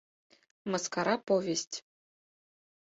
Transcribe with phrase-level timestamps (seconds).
[0.71, 1.73] МЫСКАРА ПОВЕСТЬ